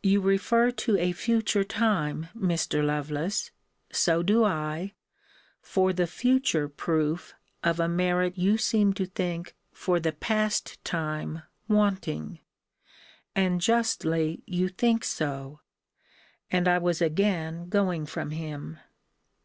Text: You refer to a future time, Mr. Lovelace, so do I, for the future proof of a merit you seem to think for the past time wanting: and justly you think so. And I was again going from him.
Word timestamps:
You 0.00 0.20
refer 0.20 0.70
to 0.70 0.96
a 0.96 1.10
future 1.10 1.64
time, 1.64 2.28
Mr. 2.36 2.84
Lovelace, 2.86 3.50
so 3.90 4.22
do 4.22 4.44
I, 4.44 4.94
for 5.60 5.92
the 5.92 6.06
future 6.06 6.68
proof 6.68 7.34
of 7.64 7.80
a 7.80 7.88
merit 7.88 8.38
you 8.38 8.58
seem 8.58 8.92
to 8.92 9.06
think 9.06 9.56
for 9.72 9.98
the 9.98 10.12
past 10.12 10.78
time 10.84 11.42
wanting: 11.66 12.38
and 13.34 13.60
justly 13.60 14.44
you 14.46 14.68
think 14.68 15.02
so. 15.02 15.58
And 16.48 16.68
I 16.68 16.78
was 16.78 17.02
again 17.02 17.68
going 17.68 18.06
from 18.06 18.30
him. 18.30 18.78